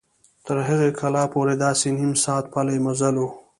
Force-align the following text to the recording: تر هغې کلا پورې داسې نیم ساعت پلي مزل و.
تر 0.45 0.57
هغې 0.67 0.89
کلا 0.99 1.23
پورې 1.33 1.53
داسې 1.65 1.87
نیم 1.97 2.11
ساعت 2.23 2.45
پلي 2.53 2.77
مزل 2.85 3.15
و. 3.19 3.23